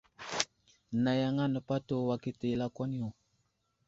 Nayaŋa 1.03 1.45
nəpato 1.51 1.95
wakita 2.09 2.45
i 2.53 2.55
lakwan 2.59 2.91
yo. 2.99 3.07